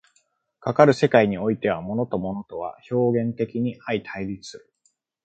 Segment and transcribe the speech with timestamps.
[0.59, 4.73] かかる世界においては、物と物は表現的に相対立する。